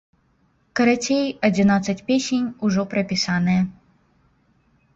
Карацей, 0.79 1.27
адзінаццаць 1.49 2.03
песень 2.09 2.47
ужо 2.71 2.81
прапісаныя. 2.97 3.61